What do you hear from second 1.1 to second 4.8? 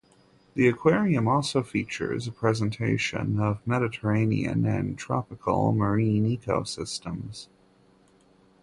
also features a presentation of Mediterranean